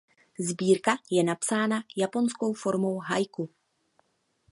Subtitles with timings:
[0.39, 3.49] Sbírka je napsána japonskou formou haiku.